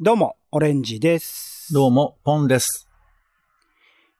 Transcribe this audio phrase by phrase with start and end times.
[0.00, 1.72] どうも、オレンジです。
[1.72, 2.88] どうも、ポンです。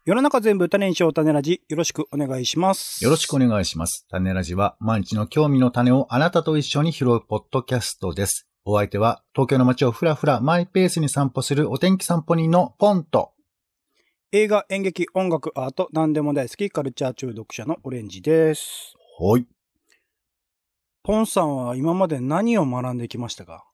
[0.05, 3.03] 世の中全部種にしよう種ラジ、よろしくお願いします。
[3.03, 4.07] よろしくお願いします。
[4.09, 8.47] 種ラジは、毎日の興味の種をあなたと一緒に拾うポッドキャストです。
[8.65, 13.33] お相手は、東京の街をふらふらマイペースに散歩するお天気散歩人のポンと、
[14.31, 18.95] 映画、演劇、音楽、アート、何でも大好き、カルチャー中毒者のオレンジです。
[19.19, 19.49] ほい。
[21.03, 23.65] ポンさんは今まで何を学んできましたか？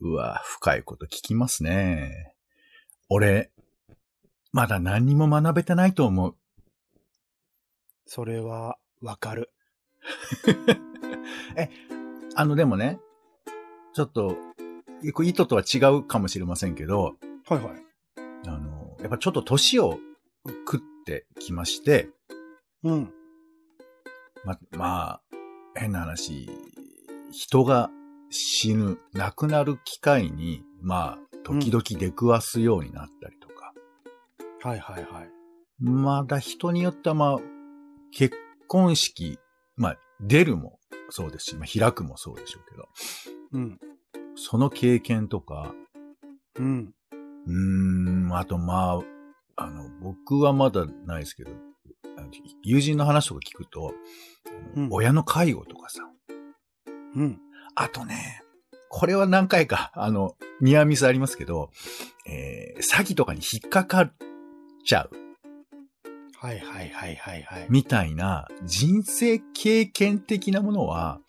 [0.00, 2.34] うわ、深いこと聞きますね。
[3.08, 3.50] 俺、
[4.52, 6.36] まだ何にも学べてないと思う。
[8.06, 9.50] それは、わかる。
[11.56, 11.68] え、
[12.34, 12.98] あのでもね、
[13.92, 14.36] ちょっと、
[15.02, 17.84] 意図とは違うかもしれませんけど、はいはい。
[18.46, 19.98] あの、やっぱちょっと年を
[20.66, 22.08] 食ってきまして、
[22.82, 23.12] うん。
[24.44, 25.22] ま、まあ、
[25.74, 26.48] 変な話、
[27.30, 27.90] 人が
[28.30, 33.72] 死ぬ、亡くなる機会に、まあ、時々出くわすようになったりとか、
[34.62, 35.30] はいはいはい。
[35.80, 37.38] まだ人によってはまあ、
[38.12, 38.36] 結
[38.68, 39.38] 婚式、
[39.76, 42.88] まあ、出るもそうですし、まあ、開くもそうでしょうけど、
[43.52, 43.78] うん。
[44.36, 45.74] その経験とか、
[46.56, 46.94] うん。
[47.46, 49.00] うーん、あとま
[49.56, 51.50] あ、あの、僕はまだないですけど、
[52.62, 53.92] 友人の話とか聞くと、
[54.76, 56.02] うん親の介護とかさ、
[57.16, 57.40] うん。
[57.80, 58.42] あとね、
[58.90, 61.70] これは何回か、あの、ニアミスありますけど、
[62.26, 64.12] えー詐欺とかに引っかかっ
[64.84, 65.10] ちゃう
[66.38, 67.66] はいはいはいはいはい。
[67.70, 71.20] みたいな人生経験的なものは、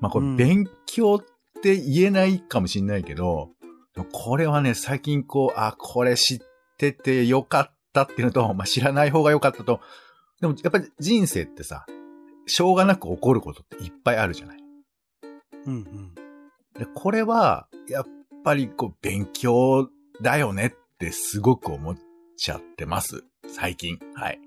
[0.00, 1.24] まあこうんれ勉強っ
[1.62, 3.50] て言えないかもしれないけど、
[3.94, 6.38] でもこれはね、最近こう、あ、これ知っ
[6.76, 9.80] ててよかったっていうのと、まあ知らない方がよかったと、
[10.40, 11.86] でもやっぱり人生ってさ、
[12.46, 14.67] しょうがなく起こることっていっぱいあるじゃない。
[15.68, 16.14] うんうん。
[16.78, 18.04] で、これは、やっ
[18.44, 19.88] ぱりこう、勉強
[20.22, 21.96] だよねってすごく思っ
[22.36, 23.24] ちゃってます。
[23.46, 23.98] 最近。
[24.14, 24.40] はい。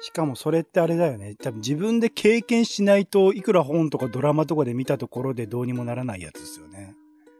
[0.00, 1.34] しかもそれってあれだよね。
[1.36, 6.94] 多分自分で経験しないといくら本とかドラマとかで見たところでどうにもならないやつですよね。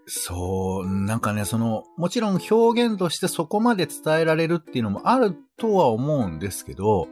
[0.06, 7.08] そう、なんかね、その、もちろん表現としてそこまで伝えられるっていうのもあるとは思うんですけど、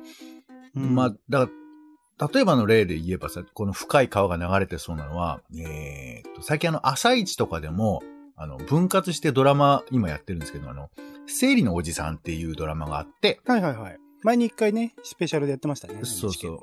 [0.74, 1.59] うんまあ、だから、
[2.32, 8.02] 例えばの例で言えばさ、この深い川が流れてそうなのは、えーっと、最近あの、朝一とかでも、
[8.36, 10.90] あの、分割してドラマ、今やってるんですけど、あの、
[11.26, 13.98] 生理のおじさんっていうドラマがあって、はいはいはい。
[14.22, 16.00] 前に一回ね、スペシャルでやってましたね。
[16.04, 16.58] そうそう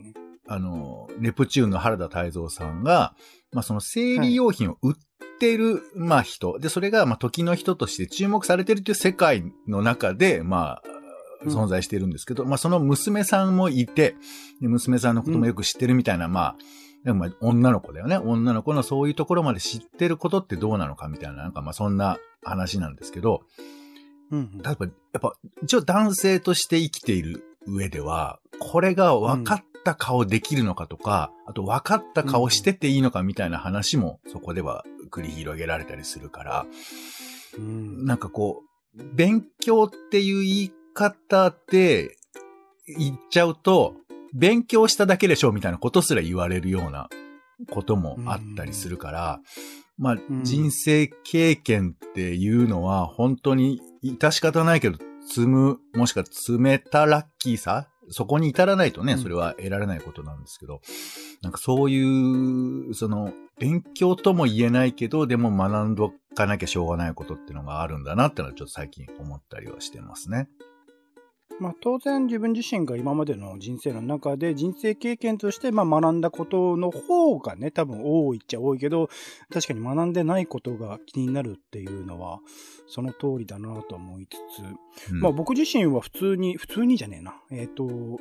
[0.50, 3.16] あの、ネプチューンの原田泰造さんが、
[3.52, 4.96] まあその生理用品を売っ
[5.40, 6.58] てる、まあ人。
[6.60, 10.97] で、それが、まあ時の人として注目されてるという世界の中で、まあ、うん
[11.46, 14.16] 存在しているんですけど、まあその娘さんもいて、
[14.62, 16.56] で娘さんのこともよく知ってるみたいな、まあ、
[17.06, 18.18] でもまあ女の子だよね。
[18.18, 23.78] 女の子のそういうところまで知ってることってどうなのかみたいな、なんかまあそんな話なんですけど、うん
[24.32, 24.58] うん。
[24.62, 25.34] 例えば、やっぱ、
[25.64, 36.66] 一応男性として生きている上では、これが分かった顔できるのかとか、あと分かった顔してていいのかみたいな話もそこでは繰り広げられたりするから、
[37.58, 38.06] うん。
[38.06, 38.64] なんかこ
[38.96, 42.18] う、勉強っていう言い方で
[42.88, 43.94] 言っちゃうと、
[44.34, 47.08] 勉強しただけでしょみたいなことすら言われるような
[47.70, 49.40] こともあったりするから、
[49.98, 50.44] まあ、ん。
[50.44, 54.98] 人生経験っていうのは本当に致し方ないけど、
[55.28, 59.20] 積む、もしくは積めたラッキーさそこに至らないとね、うん。
[59.20, 60.82] それは得られないことなんですけど、
[61.42, 70.48] なんかそういう、その、勉強とも言えないけど、でも学んどかなきゃしょうがないことっていうのがあるんだなってのはちょっと最近思ったりはしてますね。
[71.60, 79.10] まあ当然自分自身が今までの人生の中で人生経験としてまあ学んだことの方がね多分多いっちゃ多いけど
[79.52, 82.40] 確かに学んでないことが気になるっていうのは
[82.88, 84.38] その通りだなと思いつ
[85.08, 85.20] つ、うん。
[85.22, 87.36] まあ僕自身は普通に普通にじゃねえな。
[87.52, 88.20] えっ、と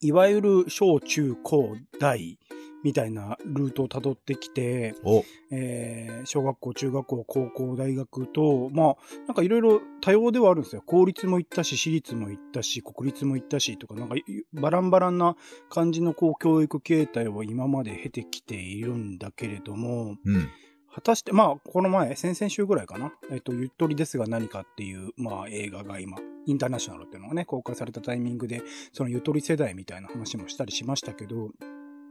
[0.00, 2.38] いわゆる小中高大
[2.84, 8.96] みたいなルートをたどってきて、お、えー小学校、中学校、高校、大学と、まあ、
[9.26, 10.82] なんかいろいろ多様ではあるんですよ。
[10.84, 14.22] 公立も行ったし、私立も行ったし、国立も行ったし、とか、なんかい
[14.52, 15.36] バランバランな
[15.70, 20.48] 感じのこう教育形態を今まで経てきているんだけれども、うん。
[20.94, 23.12] 果たして、まあ、この前、先々週ぐらいかな。
[23.32, 31.50] えっ、と、ゆっとりですが何かっていう、まあ、映画が今、インターナショナルっていうのがね、公開されたタイミングで、そのゆとり世代みたいな話もしたりしましたけど、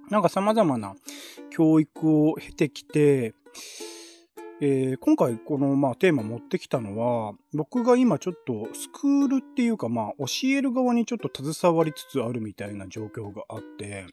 [0.09, 0.95] なんか様々な
[1.49, 3.33] 教育を経てきて、
[4.61, 14.05] えー今回この、まあ、テーマ持ってきたのは、僕が今ちょっとスクールっていうか、まあ、教える側にちょっと携わりつつあるみたいな状況があって。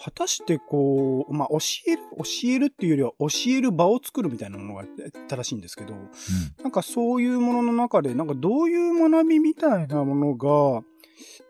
[0.00, 1.58] 果たしてこう、まあ、教
[1.88, 4.84] える、教えるっていうよりは教える場を作るみたいなものが
[5.28, 5.94] 正しいんですけど、
[6.62, 10.82] なんかそういうものの中で、なんかどういう学びみたいなものが、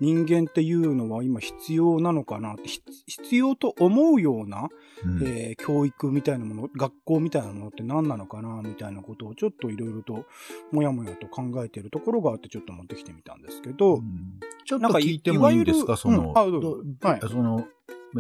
[0.00, 2.52] 人間っていうのは今必要なのかな？
[2.52, 2.62] って、
[3.06, 4.68] 必要と思うような、
[5.04, 8.62] うん、えー、教育みたいなもの、学校みたいなものって何なのかな？
[8.62, 10.24] みたいなことをちょっといろいろと
[10.72, 15.96] もやもやと考えているところがあってちょっと持ってきてみたんですけど、うん、ちょっと聞いてもいいですか？
[15.96, 17.66] その、うん、はい、その、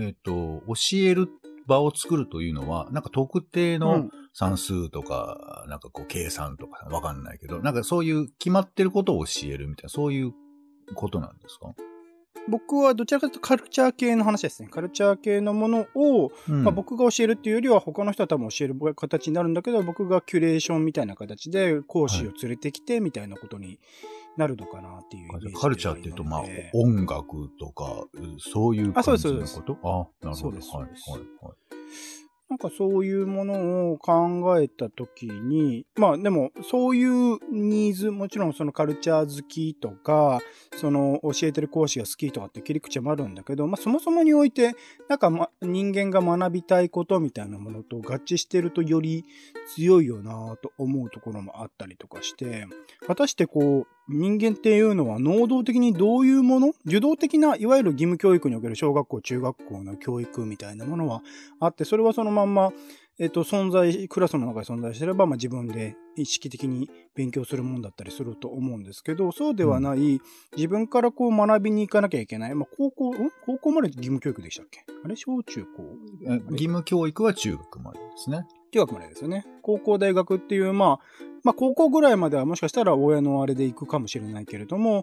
[0.00, 1.28] えっ、ー、と、教える
[1.66, 10.32] 場を作るというのは、なんか特定の算数とか、なんかこう計算とかわかんないけど、なんかそういう決まってることを教えるみたいな、そういう
[10.94, 11.74] ことなんですか？
[12.50, 14.68] 僕はどちらかというとカルチャー系の話ですね。
[14.70, 23.78] カルチャー系のものを、うん、まあ、僕が教えるっていうよりは他の人は多分教える形になるんだけど、僕がキュレーションみたいな形で講師を連れてきてみたいなことに
[24.38, 26.42] なるのかなっていう、はい、カルチャーっていうと、まあ、
[26.72, 28.06] 音楽とか、
[28.38, 30.08] そういう感じのこと？
[30.22, 30.36] あ、なるほど。
[30.36, 30.70] そうです。
[30.74, 30.82] はい。
[30.84, 30.92] はい。
[31.42, 31.67] はい
[32.48, 40.40] なんかそういうものを考えたときに、まあでもそういうニーズ、もちろんそのカルチャー好きとか、
[40.74, 44.74] その教えてる講師が好きとかって切り口もあるんだけど、まあそもそもにおいて、
[45.08, 49.26] なんか、ま、人間が学びたいことみたいなものと合致してるとより
[49.74, 52.66] 強いよなと思うところもあったりとかして、
[53.06, 61.22] 果たしてこう、人間っていうのは能動的にどういうもの受動的ないわゆる義務教育における小学校、中学校の教育みたいなものは
[61.60, 62.72] あって、それはそのまんま、
[63.20, 70.20] えっと、存在、クラスの中で存在してれば、まあ、自分で意識的に勉強するもんだったりすると思うんですけど、そうではない、うん、
[70.56, 72.54] 自分からこう学びに行かなきゃいけない。
[72.54, 73.30] まあ、高校、ん？
[73.44, 74.84] 高校まで義務教育でしたっけ？
[75.04, 75.16] あれ？
[75.16, 75.96] 小中高？
[76.50, 78.46] 義務教育は中学までですね。
[78.70, 79.44] 中学までですよね。
[79.62, 81.00] 高校大学っていう、まあ、
[81.44, 85.02] まあ、高校ぐらいまではもしかしたら親のあれで行くかもしれないけれども、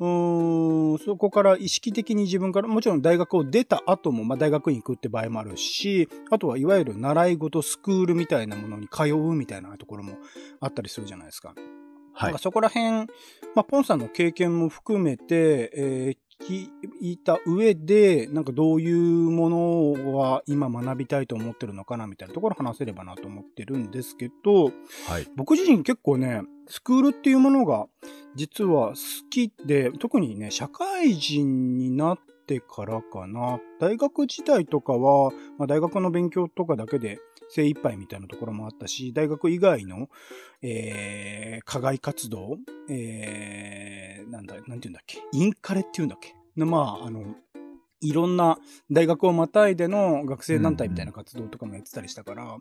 [0.00, 10.18] うーん、そこから意識的に自分から、もちろん大学を出た後も、まあ、大学に行くって場合もあるし、あとはいわゆる習い事、スクールみたいなものに通うみたいなところも
[10.60, 11.54] あったりするじゃないですか。
[12.14, 12.38] はい。
[12.38, 13.08] そこら辺、
[13.54, 16.68] まあ、ポンさんの経験も含めて、えー、聞
[17.00, 24.66] いた上で、なんかどういうものは今学びたいと思ってるのかなみたいなところ話せればなと思ってるんですけど、
[25.08, 27.86] はい、僕自身結構ね、スクールっていうものが
[28.36, 28.94] 実は好
[29.30, 33.58] きで、特にね、社会人になってからかな。
[33.80, 37.20] 大学時代とかは、まあ、大学の勉強とかだけで
[37.50, 40.08] 精一杯みたいなところもあったし、大学以外の、
[40.62, 42.58] えー、課外活動、
[42.88, 46.34] えー、なんだ、なんて言うんだっけ、インカレって言うんだっけ？
[46.56, 47.36] まあ、あの、
[48.04, 48.58] いろんな
[48.90, 52.58] 大学をまたいでの学生団体みたいな活動とかもやってたりしたから、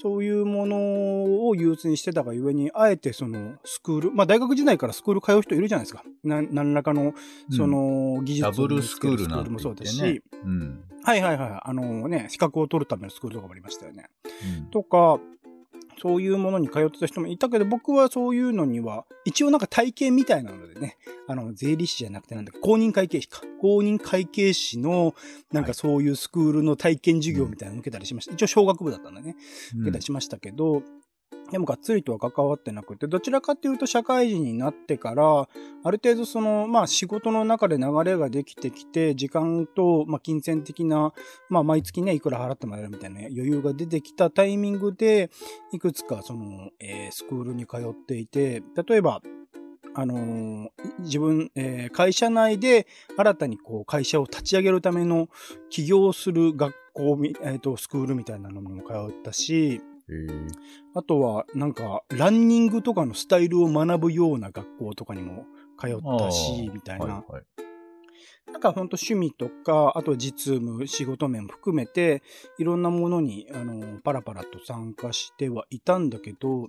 [0.00, 6.02] そういうものを憂鬱にしてたがゆえに、あえてそのスクール、まあ大学時代からスクール通う人いるじゃないですか。
[6.24, 7.14] な何らかの、
[7.50, 11.60] その技術を、ダブルスクールなもそうですし、うん、はいはいはい。
[11.62, 14.10] あのね、資格を取るためのスクールとかもありましたよね。
[14.58, 15.20] うん、とか、
[16.00, 23.42] そういうものに通ってた人もいたけど、僕はそういうのには、一応なんか体験みたいなのでね、あの、税理士じゃなくてなんだ公認会計士か。
[23.60, 25.14] 公認会計士の、
[25.52, 28.34] なんかそういうスクールの体験授業みたいなの受けたりしました。
[28.34, 29.36] 一応小学部だったんだね。
[29.74, 30.82] 受けたりしましたけど、
[31.50, 35.48] でもがっつりとは関わってなくて、どちらかっていうと社会人になってから、
[35.84, 41.12] ある程度その、まあ仕事の中で流れができてきて、時間と、まあ金銭的な、
[41.48, 45.30] まあ毎月ね、いくら払ってもらえるみたいな余裕が出てきたタイミングで、
[45.72, 49.22] いくつかその、えー、スクールに通っていて、例えば、
[49.98, 55.28] あの、自分、えー、会社内で新たにこう会社を立ち上げるための
[55.70, 59.80] 起業する学校、え、ー、と、スクールみたいなのも通ったし、
[60.94, 65.46] あとは、なんか、ランニングとかのスタイルを学ぶような学校とかにも
[65.78, 67.06] 通ったし、みたいな。
[67.06, 67.44] はいはい、
[68.52, 72.22] なんかほんと趣味とか、あと実務、仕事面も含めて、
[72.58, 76.68] いろんなものに、あの、パラパラと参加してはいたんだけど、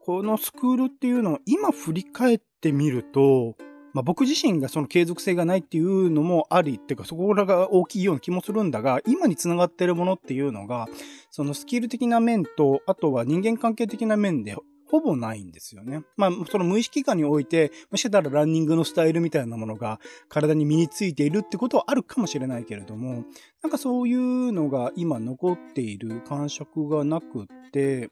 [0.00, 3.56] このスクールっていうのを今振り返ってみると、
[3.94, 10.86] まあ、僕自身がその継続性がないっていうのもありっていうか、そこらが大きいような気もするんだが、今につながってるものっていうのが、
[11.30, 16.02] そのスキル的な面と、あとは人間関係的な面で、ほぼないんですよね。
[16.16, 19.98] まあ、その無意識化において、もしかしたらランニングのスタイルみたいなものが
[20.28, 23.24] 体に身についているってことはあるかもしれないけれども、
[23.62, 28.10] なんかそういうのが今残っている感触がなくって、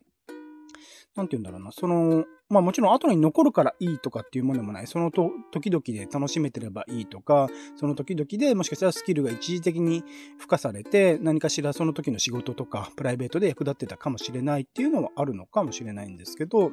[1.14, 4.86] なんて言うんだろうな、その、まあもちろん後に残るからいいとかっていうものでもない。
[4.86, 10.02] そのと時々で楽しめてればいいとか、その時々でもしかしたらスキルが一時的に
[10.38, 16.72] 付加されて、何かしらその時の仕事とかプライベートで役立ってたかもしれないっていうのはあるのかもしれないんですけど、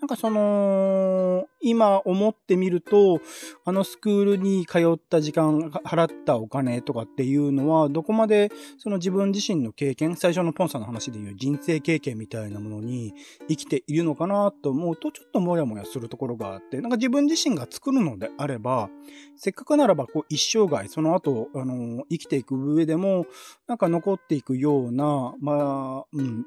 [0.00, 3.20] なんかその、今思ってみると、
[3.64, 13.14] あのスクールに通った時間、払ったお金とかっていうのは、どこまでその自分自身の経験、最初のポンさんの話でいう人生経験みたいなものに
[13.48, 18.90] 生きているのかなと思うと、ちょっともやもやするところがあって、なんか自分自身が作るのであれば、
[19.36, 23.26] せっかくならばこう一生涯、その後、あの、生きていく上でも、
[23.66, 26.44] なんか残っていくような、まあ、うん、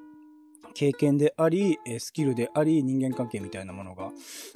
[0.73, 4.11] 経験であり、スキルであり、人間関係みたいなものが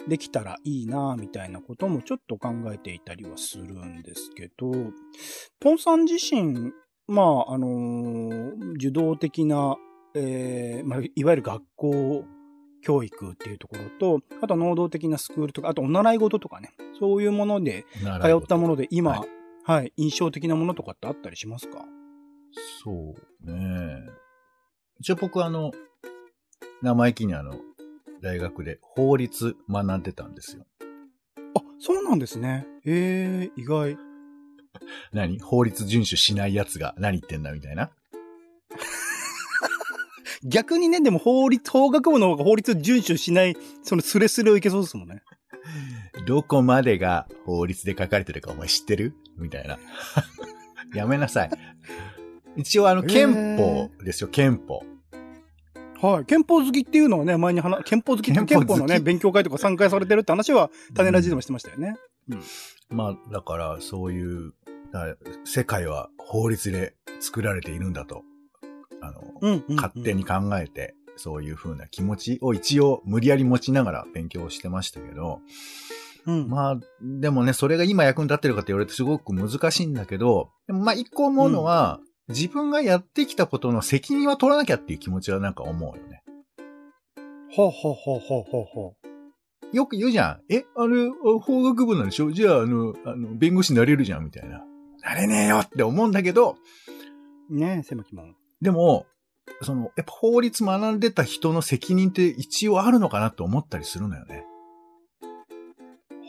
[0.08, 4.72] できたらいいな、みたいなこともちょっと考えていたりはするんですけど、
[5.60, 6.72] ポンさん自身、
[7.08, 9.76] まあ、あのー、受動的な、
[10.16, 12.26] えー、まあ、いわゆる学校
[12.82, 17.86] 教育っていうところと、あと能動的なスクールとか、あとお習い事とかね、そういうもので、
[18.22, 19.30] 通ったもので今、はい、
[19.66, 21.86] はい、印象的なものとかってあったりしますか？
[22.84, 24.04] そうね。
[25.00, 25.72] 一応僕あの、
[26.84, 27.56] 生意気にあの、
[28.22, 30.66] 大学で法律学んでたんですよ。
[31.56, 32.66] あ、そうなんですね。
[32.86, 33.98] ええー、意外。
[35.14, 35.40] 何？
[35.40, 37.92] 法律遵守しない奴が何言ってんだみたいな？
[40.44, 45.24] 逆にね、でも法律、法学部の方が法律遵守しない、そのスレスレをいけそうですもんね。
[46.28, 49.16] どこまでが法律で書かれてるかお前知ってる？
[49.38, 49.80] みたいな。
[50.94, 51.50] やめなさい。
[52.58, 54.84] 一応あの、憲法ですよ、憲法。
[56.08, 56.26] はい。
[56.26, 61.96] 憲法好きっていうのはね、前に話、憲法好きって憲法のね、勉強会とか参加されてるって話は、種ラジでもしてましたよね。
[62.30, 62.42] うん。
[62.90, 64.54] まあ、だから、そういう、
[65.46, 68.24] 世界は法律で作られているんだと、
[69.02, 75.40] あの、うんうんうん、勝手に考えて、そういう風な気持ちを一応無理やり持ちながら勉強してましたけど、
[76.26, 82.00] うん、まあ、でもね、それが今役に立ってるかって言われてすごく難しいんだけど、まあ一個思うのは、
[82.30, 86.24] 自分がやってきたことの責任は取らなきゃっていう気持ちはなんか思うよね。
[87.52, 88.96] ほうほうほうほうほうほ
[89.72, 89.76] う。
[89.76, 90.54] よく言うじゃん。
[90.54, 91.10] え、あれ、
[91.42, 92.32] 法学部なんでしょ？
[92.32, 94.64] じゃあ、あの、あの、弁護士になれるじゃんみたいな。
[95.02, 96.58] なれねえよって思うんだけど。
[97.50, 98.36] ねえ、狭きもん。
[98.62, 99.06] でも、
[99.62, 104.46] その、やっぱ法律学んでた人の責任って一応あるのかなと思ったりするのよね。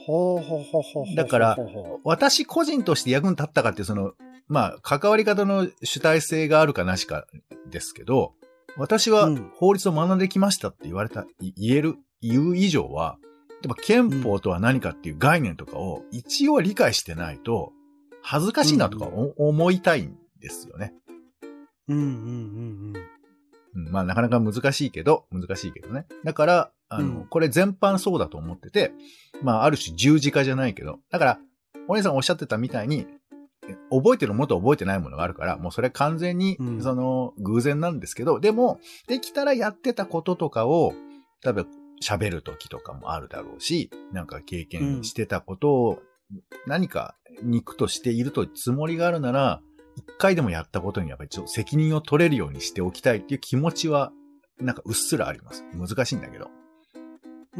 [0.06, 1.16] ほうほうほうほう。
[1.16, 1.56] だから、
[2.04, 4.12] 私個人として役に立ったかっていう、その、
[4.48, 7.26] まあ、関わり方の主体性があるかなしか
[7.70, 8.34] ですけど、
[8.76, 13.18] 私は法律を学んできましたって言われた、言える、言う以上は、
[13.62, 17.72] やっぱ憲法とは何かっていう概念とかを一応理解してないと、
[18.22, 20.94] 恥ずかしいなとか思いたいんですよね。
[21.88, 22.92] うんうんうん
[23.74, 23.90] うん。
[23.90, 26.06] まあなかなか難しいけど、難しいけどね。
[26.24, 28.92] だから、あの、うん、これ全般そうだと思ってて、
[29.42, 31.38] まあある種十字架じゃないけど、だから、
[31.88, 33.06] お姉さんおっしゃってたみたいに、
[33.90, 40.92] 覚えてるものと覚えてないものがあるから、もうそれ完全に、その、偶然なんですけど、うん、でも、できたらやってたこととかを、
[41.42, 41.64] 例えば
[42.02, 46.02] 喋る時とかもあるだろうし、なんか経験してたことを
[46.66, 49.60] 何か肉としているとつもりがあるなら、
[49.96, 54.12] 一回でもやったことにやっぱりちょっと責任を取れるようにしておきたいっていう気持ちは、
[54.58, 55.64] なんかうっすらあります。
[55.74, 56.48] 難しいんだけど。
[57.54, 57.56] っ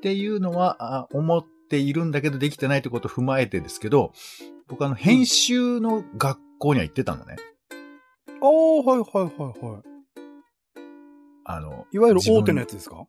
[0.00, 4.12] ていうのは、思っているんだけどできてないってことを踏まえてですけど、
[4.68, 7.36] 僕あの、編集の学校には行ってたのね。
[8.42, 9.32] ああ、はいはいはい
[9.64, 9.82] はい。
[11.44, 13.06] あの、いわゆる大手のやつですか？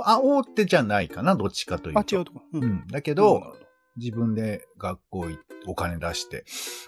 [0.00, 2.00] あ、大手じゃないかな、どっちかというと。
[2.00, 2.40] あ、違うとか。
[2.52, 2.62] うん。
[2.62, 3.56] うん、だけど、
[3.96, 5.26] 自分で学校
[5.66, 6.44] お金出して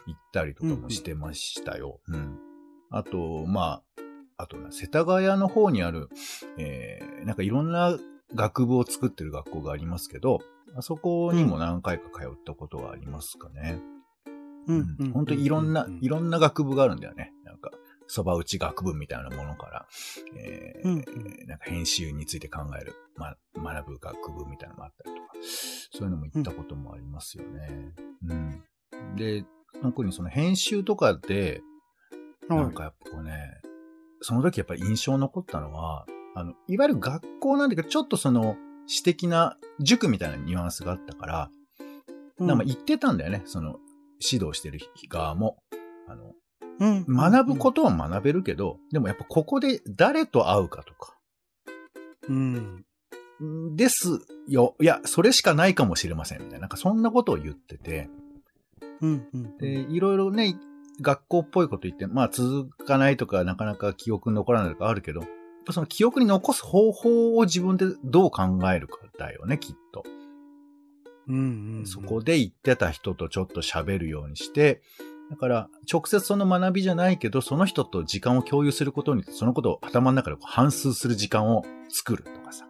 [0.06, 2.00] 行ったりとかもしてましたよ。
[2.06, 2.38] うん、うん、
[2.90, 3.82] あと、まあ、
[4.40, 6.08] あとね、世田谷の方にある、
[6.58, 7.98] えー、なんかいろんな
[8.34, 10.40] 学部を作ってる学校がありますけど、
[10.76, 13.80] あそこにも何回か通ったことはありますかね。
[14.66, 14.96] うん。
[14.98, 17.32] うん、本当にいろんな、いろんな学部があるんだよね。
[17.44, 17.70] なんか、
[18.08, 19.86] 蕎麦打ち学部みたいなものから、
[20.36, 25.32] えー、うん、なんか編集について考える、ま、学ぶ学部みたいなのもあったりとか、
[25.92, 27.92] そういうのも行ったこともありますよね。
[28.26, 28.64] うん。
[28.92, 29.44] うん、で、
[29.82, 31.62] 特にその編集とかで、
[32.48, 33.60] なんかやっぱこうね、
[34.20, 41.50] その時やっぱり印象残ったのは、あの、いわゆる学校なんだけど、ちょっとその、私的な塾みたいなニュアンスがあったから、
[42.38, 43.76] うん、なんか言ってたんだよね、その、
[44.20, 45.58] 指導してる側も。
[46.08, 46.34] あの、
[46.80, 51.16] うん、学ぶことは学べるけど、でもやっぱここで誰と会うかとか。
[52.28, 52.84] うん。
[53.76, 54.74] ですよ。
[54.80, 56.42] いや、それしかないかもしれません。
[56.42, 56.60] みたいな。
[56.60, 58.08] なんかそんなことを言ってて。
[59.00, 60.54] うんうん、で、いろいろね、
[61.00, 65.22] 学校っぽいこと言って、まあ続かないとか、なかなか記憶に残らないとかあるけど、
[65.70, 70.04] ぱその記憶に残す方法を自分でどう考えるかだよね、きっと。
[71.28, 74.82] うんうん、うん、そこで言ってた人とちょっと喋るようにして、
[75.30, 82.66] だから、直接その学びじゃないけど、その人と時間を共有することにそのことを頭の中でこう反芻する時間を作るとかさ。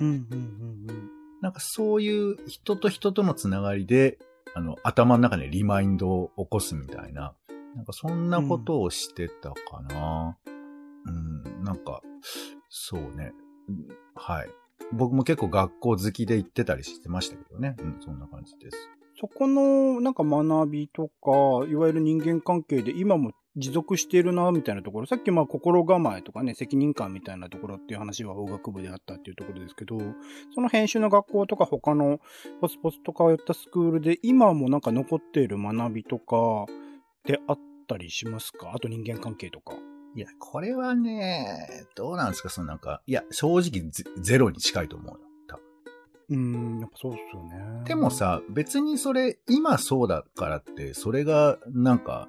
[0.00, 1.10] うんうんうん。
[1.40, 4.18] なんかそういう人と人とのつながりで、
[4.54, 7.34] あの、頭の中でリマインドを起こすみたいな、
[7.74, 10.36] なんかそんなことをしてたかな。
[11.06, 12.02] うん、なんか、
[12.68, 13.32] そうね。
[13.68, 14.50] うんはい。
[14.92, 17.76] 僕も結構学校好きで行ってたりしてましたけどね。
[17.78, 18.90] うん、そんな感じです。
[19.18, 29.98] そこのなんか学びとか、いわゆる人間関係で今も持続しているな、みたいなところ、さっきまあ心構えとかね、責任感みたいなところっていう話は法学部であったっていうところですけど、
[30.54, 32.20] その編集の学校とか他の
[32.60, 36.66] ポツポツとかやったスクールで今もなんか残っている学びとかっ
[37.24, 38.72] てあったりしますか？
[38.74, 39.74] あと人間関係とか。
[40.14, 42.48] いや、これはね、どうなんですか？
[42.48, 45.20] そのなんか、いや、正直ゼゼロに近いと思うよ。
[45.48, 45.64] 多分
[46.28, 47.84] うーん、やっぱそうっすよね。
[47.86, 52.28] でも、さ、別にそれ、今そうだからって、それが、なんか、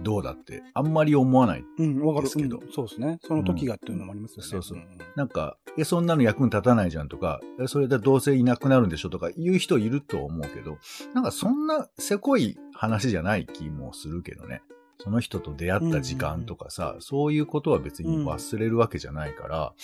[0.00, 1.64] どうだって、あんまり思わない。
[1.78, 3.18] うん、わかるですけどうんそうですね。
[3.22, 4.48] その時がっていうのもありますよね。
[4.48, 10.78] そうそうんんなんか、え、そんなの役に立たないじゃんとか、えそれでどうせいなくなるんでしょとか言う人いると思うけど、
[11.14, 14.62] なんかそんなせこい話じゃない気もするけどね。
[14.98, 19.74] その人と出会った時間とかさ、そういうことは別に忘れるわけじゃないから、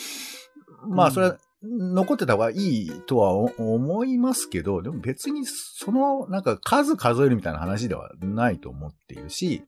[0.86, 9.64] まあそれは残ってた方がいいとはお思いますけど、でも別にそのなんか数数えるみたいな話ではないと思っているし、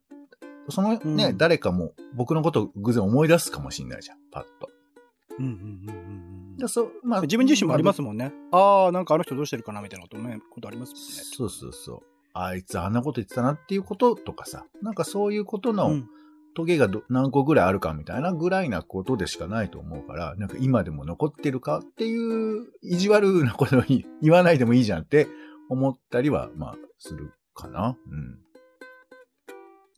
[0.70, 4.68] そのね、うん誰かも僕のことを偶然思い出すかもしれないじゃん、パッと。
[5.38, 8.32] うんうんうんうんでそうまあ自分自身もありますもんね。
[8.52, 11.06] ああ、なんかあの人どうしてるかなみたいなことね、ことありますもんね。
[11.08, 12.00] そうそうそう。
[12.34, 16.08] あいつあんなこと言ってたなっていうこととかさ、なんかそういうことのうん
[16.54, 25.28] トゲがど何個ぐらいあるかみたいなぐらいなことでしかないと思うから、なんか今でも残ってるかっていう意地悪なことに言わないでもいいじゃんって
[25.68, 27.96] 思ったりは、まあ、するかな。
[28.10, 28.38] うん。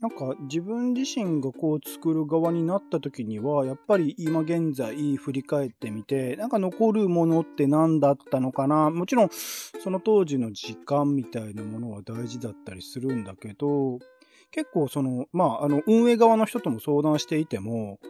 [0.02, 8.90] なんか自分自身がこう作る側になった時には、やっぱり今現在振り返ってみて、なんか残るものって何だったのかな？
[8.90, 14.00] もちろんその当時の時間みたいなものは大事だったりするんだけど、
[14.50, 18.00] 結構その、まあ、あの、運営側の人とも相談していても、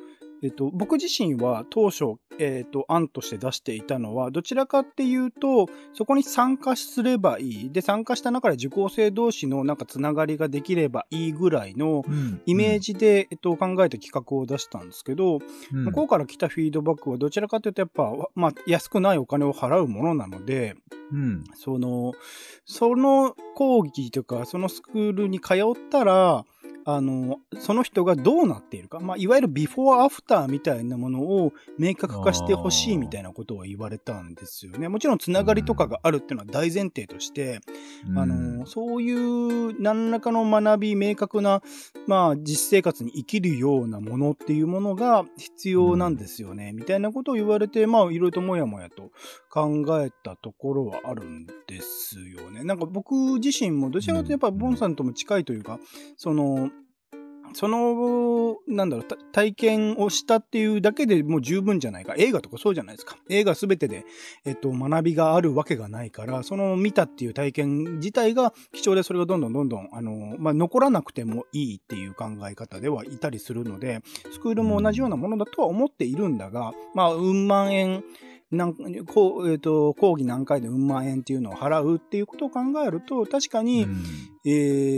[0.43, 7.71] えっと、僕自身は当初、えっと、案として出していたのは、どちらかっていうと、そこに参加すればいい。
[7.71, 12.05] で、参加した中で受講生同士のなんかつながりができればいいぐらいの
[12.45, 15.39] イメージで、えっと、考えた企画を出したんですけど、
[15.73, 20.75] うん、向こうから来たフィードバックはどちらかというとやっぱ、まあ、安くないお金を払うものなので、
[21.13, 21.45] うん。
[21.55, 22.15] その、
[22.65, 25.59] その講義というか、そのスクールに通っ
[25.91, 26.45] たら、
[26.85, 34.89] あの、その人がどうなっているか、まあ、いわゆるビフォーアフターみたいなものを明確化してほしいみたいなことを言われたんですよね。
[34.89, 37.61] もちろんつながりとかがあるっていうのは大前提として、
[38.09, 41.63] うんあの、そういう何らかの学び、明確な、
[42.07, 49.11] まあ、実生活に生きるようなものっていうものが必要なんですよね、みたいなことを言われて、まあ、いろいろともやもやと
[49.51, 52.65] 考えたところはあるんですよね。
[52.65, 55.79] なんか僕自身も、どちらかというとやっぱボンさんとも近いというか、
[56.17, 56.71] その、
[57.55, 62.15] その、なんだろう、た体験をしたっていうだけでもう十分じゃないか。
[62.17, 63.17] 映画とかそうじゃないですか。
[63.29, 64.05] 映画すべてで、
[64.45, 74.01] えっと、学びがあるわけがないから、その見たっていう体験自体が貴重で、それがどんどんどんどん、あの、まあ、残らなくてもいいっていう考え方ではいたりするので、
[74.33, 78.05] スクールも同じようなものだとは思っているんだが、まあ、うん万円、
[78.51, 78.75] なん
[79.07, 84.05] こうえっと講義何回でうん万円っていうのを払うっていうことを考えると、確かに、うん
[84.45, 84.51] え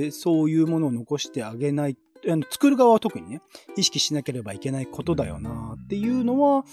[0.08, 1.96] ーそういうものを残してあげない、
[2.28, 3.42] あの作る側は特にね、
[3.76, 6.64] 意識しなければいけないことだよなっていうのは、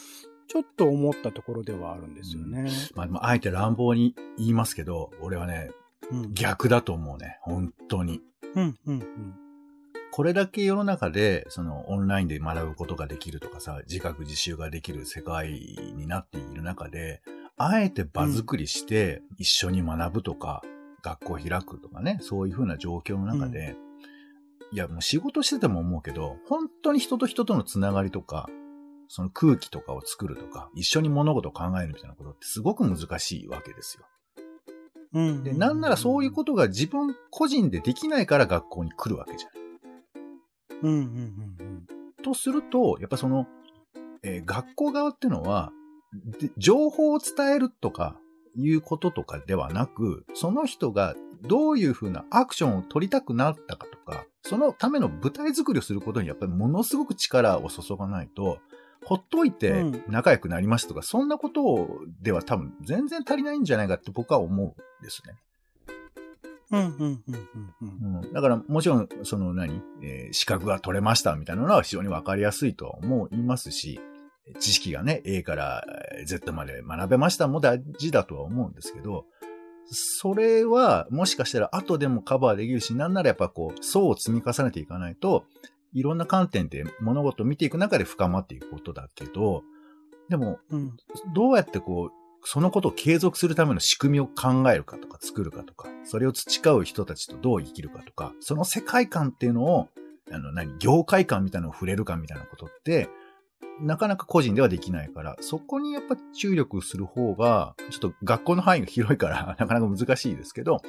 [0.48, 2.70] ちょっと思ったところではあるんですよね。
[2.94, 5.72] まあ、でもあえて乱暴に言いますけど、俺はね、
[6.12, 6.34] うん。
[6.34, 7.38] 逆だと思うね。
[7.42, 8.22] 本当に。
[8.56, 9.02] うん、うん、
[10.12, 15.52] これだけ世の中で、そのオンラインで学ぶことができるとかさ、自覚自習ができる世界
[15.96, 17.22] になっている中で、
[17.58, 20.64] あえて場作りして一緒に学ぶとか、
[21.02, 23.76] 学校開くとかね、そういう風な状況の中で、
[24.74, 28.50] いや、もう仕事してても思うけど、本当に人と人とのつながりとか、
[29.10, 34.06] その空気とかを作るとか、一緒に物事を考えるみたいなことってすごく難しいわけですよ。
[35.14, 35.28] うん。
[35.28, 35.44] うん。
[35.44, 39.62] で、なんならそういうことが自分個人でできないから学校に来るわけじゃない。
[40.84, 43.48] うん、うん、うん、とすると、やっぱその、
[44.24, 45.74] えー学校側ってのは、
[46.40, 48.18] で情報を伝えるとか
[48.56, 58.60] いうこととかではなく、その人がどういうふうなアクションを取りたくなったかとか、そのための舞台作りをすることにやっぱりものすごく力を注がないと、
[59.06, 61.90] ほっといてうん仲良くなりますとか、そんなこと
[62.22, 65.36] では多分全然足りないんじゃないかって僕は思うんですね。
[66.72, 67.48] うん、うん、うん、
[67.82, 68.24] うん。
[68.24, 74.00] うん、だからもちろん、その何、えー資格が取れましたみたいなのは非常にわかりやすいとは思いますし、
[74.60, 75.84] 知識がね、A から
[76.18, 79.26] えー Z まで学べましたも大事だとは思うんですけど、
[79.86, 85.46] それはもしかしたら後でもカバーできるし、なんならやっぱこう、層を積み重ねていかないと、
[85.94, 89.64] いろんな観点で物事を見ていく中で深まっていくことだけど、
[90.30, 90.98] でも、うん、
[91.34, 99.90] どうやってこう、そのことを継続するための仕組みを考えるかとか作るかとか、それを培う人たちとどう生きるかとか、その世界観っていうのを、
[100.32, 103.10] あの、何、業界観みたいなのを触れるかみたいなことって、
[103.82, 110.88] なかなか個人ではできないから、そこにやっぱ注力する方が、ちょっと学校の範囲が広いから、 なかなか難しいですけど、やっぱ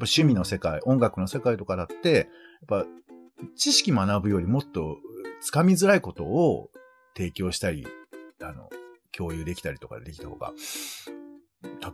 [0.00, 2.14] 趣味の世界、音楽の世界とかだって、
[2.68, 2.86] やっぱ
[3.56, 4.98] 知識学ぶよりもっと
[5.52, 6.70] 掴みづらいことを
[7.16, 7.86] 提供したり、
[8.42, 8.68] あの、
[9.12, 10.52] 共有できたりとかできた方が、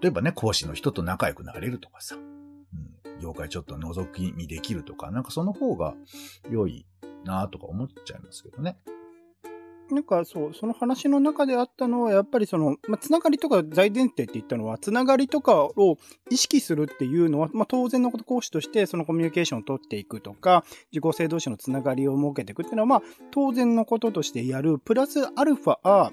[0.01, 5.95] 例えばね、講師の人と仲良くなれるとかさ、うん、業界ちょっと覗き見できるとか、なんかその方が
[6.51, 6.87] 良い
[7.25, 8.79] なとか思っちゃいますけどね。
[9.95, 15.99] なんかそう、その話の中であったのは、やっぱりその、まあ、つながりとか大前提って言ったのは、つながりとかを
[16.31, 26.13] 意識するっていうのは、まあ、当然のこと講師として、そのコミュニケーションを取っていくとか、自己性同士のつながりを設けていくっていうのは、まあ、当然のこととしてやる、プラスアルファ、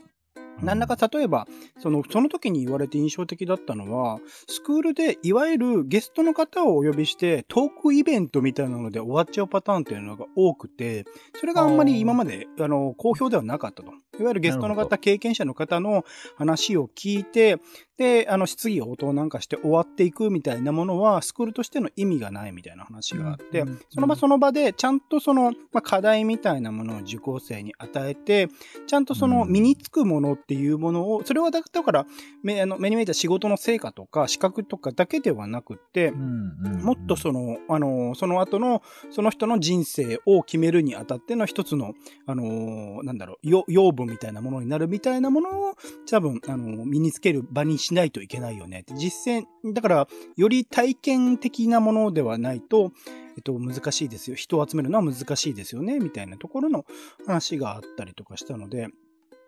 [0.61, 1.47] 何らか例えば、
[1.79, 11.05] その、その時に言われて印象的だったのは、スクールでいわゆるゲストの方をお呼びして、トークイベントみたいなので終わっちゃうパターンっていうのが多くて、
[11.39, 13.91] それがあんまり今まで、あの、好評ではなかったと。
[14.19, 16.05] いわゆるゲストの方、経験者の方の
[16.37, 17.57] 話を聞いて、
[17.97, 28.49] で、あの、質疑応答なんかして終わっていくみたいなものは、スクールとしての意味がないみたいな話があって、うんその場その場で、ちゃんとその、まあ、課題みたいなものを受講生に与えて、
[28.85, 29.51] ちゃんとそのうん。
[29.51, 32.05] 身につくものっていうものを、それはだだから
[32.43, 41.93] 目あの目に見えた仕事の成果とか資格とかだけではなくって、もっとその、あの、その後の、その人の人生を決めるにあたっての一つの、
[42.27, 45.75] あの、なんだろう、分みたいなものになるみたいなものを、
[46.09, 48.83] 多分、あの、身につける場にしないといけないよね。
[48.95, 52.91] 実践、だから、より体験的なものではないと、
[53.35, 54.35] えっと、難しいですよ。
[54.35, 56.85] 人を集めるのは難しいですよね、みたいなところの
[57.25, 58.89] 話があったりとかしたので、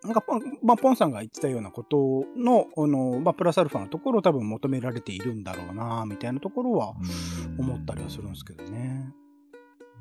[0.03, 6.93] なんかポン、まあ、ポンさんが言ってたようなことの、あの、まあ、プラスアルファのところを多分求められているんだろうな、みたいなところは
[7.57, 9.11] 思ったりはするんですけどね。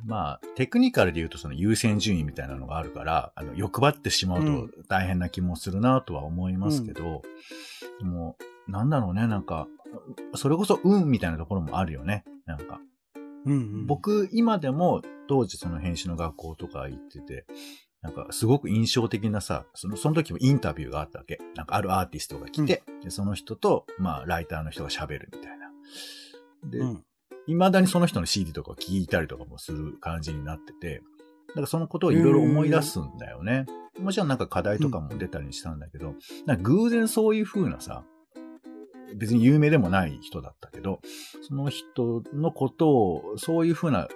[0.05, 7.23] まあ、テクニカルで言うとその優先順位みたいなのがあるから、あの、欲張ってしまうと大変な気もするなとは思いますけど、
[7.99, 9.67] でも、なんだろうね、なんか、
[10.35, 12.25] それこそ運みたいなところもあるよね。
[12.47, 12.81] なんか、
[13.45, 13.87] うん、うん。
[13.87, 17.47] 僕、今でも当時その編集の学校とか行ってて、
[18.01, 21.39] なんかすごく印象的なさ、その、その時もインタビューがあったわけ。
[21.57, 25.71] なんかあるアーティストが来て、でその人と、まあ、ライターの人が喋るみたいな。
[26.65, 27.05] で、うん、
[27.49, 31.03] 未だにその人の CD とかを聞いたりとかもする感じになってて、
[31.49, 33.67] だからそのことをいろいろ思い出すんだよね。
[33.99, 36.15] もちろんなんか課題とかも出たりしたんだけど、
[36.47, 38.05] なん偶然そういう風なさ、
[39.17, 41.01] 別に有名でもない人だったけど、
[41.43, 44.09] その人のことをそういう風な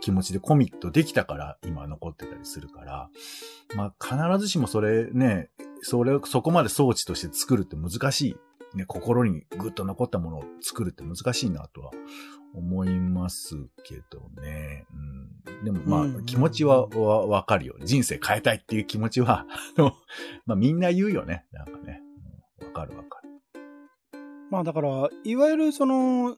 [0.00, 3.08] 気持ちでコミットできたから今残ってたりするから、
[3.76, 5.50] まあ必ずしもそれね、
[5.82, 8.36] それをそこまで装置として作るって難しい。
[8.74, 11.92] ね、心にぐっと残ったものを作るって難しいなとは
[12.56, 14.86] 思いますけどね。
[15.48, 17.76] うん、でもまあ、うんうん気持ちはわわかるよ。
[17.84, 19.92] 人生変えたいっていう気持ちは、 あの、
[20.46, 21.44] まあみんな言うよね。
[21.52, 22.00] なんかね。
[22.60, 23.28] うんわかるわかる。
[24.50, 26.36] まあだから、いわゆるその、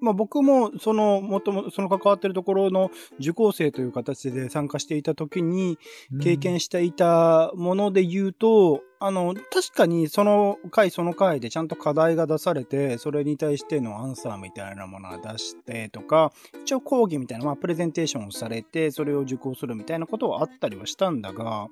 [0.00, 5.78] まあ僕もその、もともとその関わってるところの受講生という形で参加していた時に
[6.22, 16.32] 経験していたもので言うと、あの、確かにその回その回でちゃんと課題が出されて、それに対してのアンサーみたいなものを出してとか、
[16.62, 21.68] 一応講義みたいな、まあプレゼンテーションをされて、それを受講するみたいなことはあったりはしたんだが、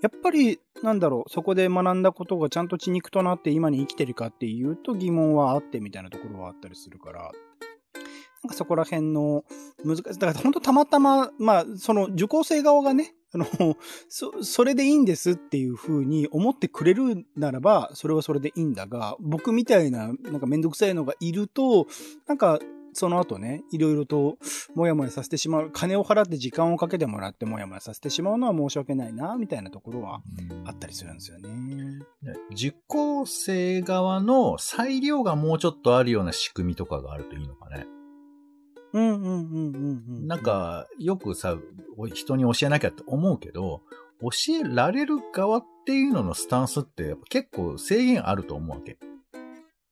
[0.00, 7.30] やっぱり、なんだろう、そこで学んだことがちゃんと血肉となって今に生きてるかっていうと疑問はあってみたいなところはあったりするから、
[8.42, 9.44] なんかそこら辺の
[9.84, 10.04] 難しい。
[10.04, 13.46] だから本当たまたま、まあ、その受講生側がね、あの、
[14.08, 21.86] そ、それでいいんですっていう風に思ってくれるならば、それはそれでいいんだが、僕みたいな、なんかめんどくさいのがいると、
[22.26, 22.60] なんか、
[22.96, 24.38] その後ね、いろいろと、
[24.76, 30.22] もやもやさせてしまう、金を払って時間をかけてもらってもやもやさせてしまうのは申し訳ないな、みたいなところは
[30.64, 31.48] あったりするんですよね。
[32.22, 37.86] ね受講生側の裁量がもうちょっとあるような仕組みとかがあるといいのかね。
[38.94, 40.26] うんうんうんうんうん。
[40.26, 41.56] なん、か、よくさ、
[42.14, 43.82] 人に教えなきゃって思うけど、
[44.20, 44.30] 教
[44.60, 48.96] えられる側っていうののスタンスってやっぱ結構制限あると思うわけ。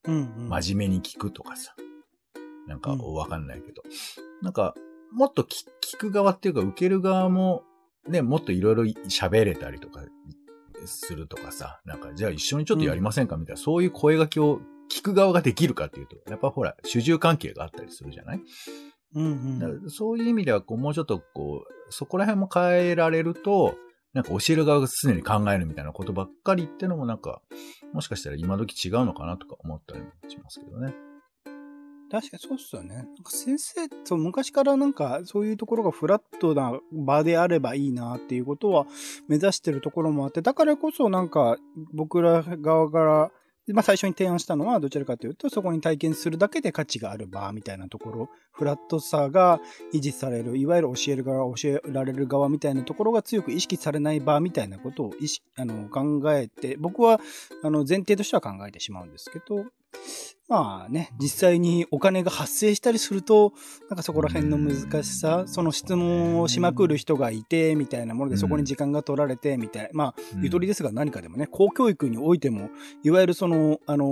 [0.04, 1.74] うんうん、真面目に聞くとかさ。
[2.66, 3.82] なんかうんわかんないけど。
[4.40, 4.74] なんか、
[5.12, 7.64] もっと聞聞く側っていうか、受ける側も、
[8.08, 10.00] ね、もっといろいろ喋れたりとか
[10.86, 14.60] するとかさ、なんか、じゃあ一緒にちょっとやりませんかみたいな、そういう声掛けを
[14.90, 18.40] 聞く側ができるかっていうと、やっぱほら、主従関係があったりするじゃない？
[19.14, 19.24] うん
[19.62, 23.76] うんそういう意味では、こう、もうちょっとこう、そこら辺も変えられると、
[24.12, 27.40] なんか教える側が常に考えるみたいなことばっかりってのもなんか、
[27.92, 30.94] もしかしたら今時違うのかなとか思ったりもしますけどね。
[32.10, 32.96] 確かにそうっすよね。
[32.96, 38.84] なんか先生、そう、昔からなんかそういうところがフラットな場であればいいなっていうことは
[39.28, 41.56] 目指してるところもあって、だからこそなんか
[41.94, 43.30] 僕ら側から、
[43.68, 49.60] まあ最初に提案したのはどちらかというと、そこに体験するだけで価値がある場みたいなところ、フラットさが
[49.94, 57.20] 維持される、いわゆる教える側、教えられる側みたいなところが強く意識されない場みたいなことを意識あの考えて、僕は
[57.62, 59.64] あの前提としては考えてしまうんですけど、
[60.52, 63.54] まあね、実際にお金が発生したりすると、
[63.88, 69.88] なんかそこら辺の難しさ、その質問をしまくる人がいて、みたいなもので、そこに時間が取られて、みたいな。
[69.94, 72.68] まあ、ゆとりですが何かでもね、公教育においても、
[73.02, 74.10] いわゆるその、あのー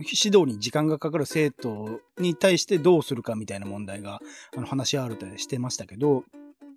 [0.00, 4.18] 指導に時間がかかる生徒に対してどうするかみたいな問題が、
[4.56, 6.24] あの、話し合われたりしてましたけど、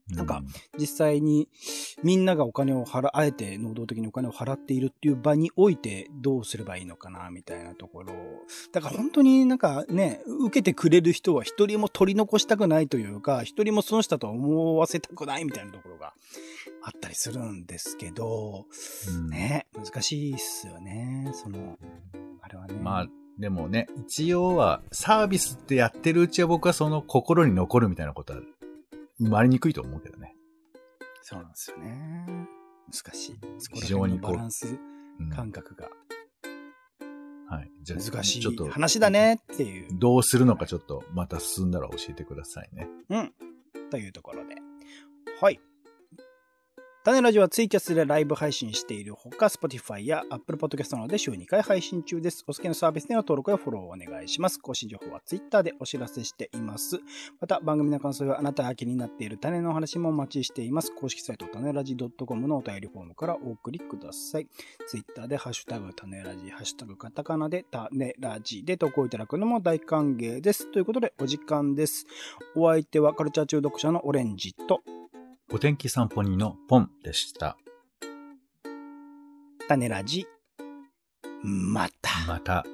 [0.09, 0.43] なんか、
[0.77, 1.47] 実際に
[2.03, 8.13] みんながお金を払、あえて能動的にお金を払っているっていう場においてどうすればいいのかな、みたいなところ。
[8.73, 16.13] だから本当になんかね、受けてくれる人は一人も取り残したくないというか、一人も損したと思わせたくないみたいなところが
[16.81, 18.65] あったりするんですけど、
[19.07, 21.77] うんね、難しいっすよね、その、
[22.41, 22.73] あれはね。
[22.81, 23.07] まあ、
[23.39, 28.39] でもね、一応はサービスってやってるうちは僕はその心に残るみたいなことは
[29.23, 30.35] 生まれにくいと思うけどね。
[31.21, 32.25] そうなんですよね。
[32.91, 33.39] 難しい。
[33.73, 34.77] 非常にバランス
[35.19, 35.89] うん感覚が
[37.47, 37.71] はい。
[37.83, 39.87] じゃあ難しちょっとい話だねっていう。
[39.99, 42.87] どうするのかちょっとまた進んだら教えてくださいね。
[43.09, 43.33] うん。
[43.89, 44.55] というところで。
[45.39, 45.59] はい。
[47.05, 52.45] 種ラジオはツイキャスでライブ配信しているほか、Spotify や Apple Podcast などで週2回配信中です。
[52.47, 54.57] お好きなサービスでの登録やフォローをお願いします。
[54.57, 57.01] 更新情報は Twitter でお知らせしています。
[57.41, 60.93] また、番組の感想やあなたが気になっている種のお話もお待ちしています。
[60.95, 64.47] 公式サイト、種ラジ .com のお便りフォームからお送りください。
[64.87, 70.71] Twitter でハッシュタグ、種ラジ、ハッシュタグ、カタカナで種ラジで投稿いただくのも大歓迎です。
[70.71, 72.07] ということで、お時間です。
[72.55, 74.83] お相手はカルチャー中毒者のオレンジと
[75.55, 77.57] お天気散歩人のポンでした。
[79.67, 80.25] 種ラジ。
[81.43, 82.09] また。
[82.27, 82.65] また。